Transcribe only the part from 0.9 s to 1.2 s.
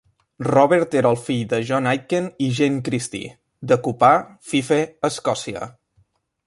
era el